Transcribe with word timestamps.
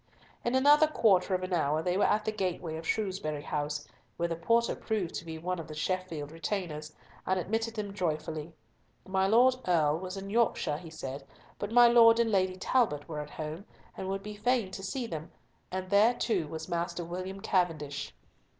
In 0.43 0.55
another 0.55 0.87
quarter 0.87 1.35
of 1.35 1.43
an 1.43 1.53
hour 1.53 1.83
they 1.83 1.95
were 1.95 2.05
at 2.07 2.25
the 2.25 2.31
gateway 2.31 2.75
of 2.75 2.87
Shrewsbury 2.87 3.43
House, 3.43 3.87
where 4.17 4.27
the 4.27 4.35
porter 4.35 4.75
proved 4.75 5.13
to 5.13 5.25
be 5.25 5.37
one 5.37 5.59
of 5.59 5.67
the 5.67 5.75
Sheffield 5.75 6.31
retainers, 6.31 6.95
and 7.27 7.39
admitted 7.39 7.75
them 7.75 7.93
joyfully. 7.93 8.51
My 9.07 9.27
Lord 9.27 9.57
Earl 9.67 9.99
was 9.99 10.17
in 10.17 10.31
Yorkshire, 10.31 10.77
he 10.79 10.89
said, 10.89 11.23
but 11.59 11.71
my 11.71 11.87
Lord 11.87 12.19
and 12.19 12.31
Lady 12.31 12.55
Talbot 12.55 13.07
were 13.07 13.19
at 13.19 13.29
home, 13.29 13.65
and 13.95 14.07
would 14.09 14.23
be 14.23 14.33
fain 14.35 14.71
to 14.71 14.81
see 14.81 15.05
them, 15.05 15.31
and 15.69 15.87
there 15.91 16.15
too 16.15 16.47
was 16.47 16.67
Master 16.67 17.03
William 17.05 17.39
Cavendish. 17.39 18.15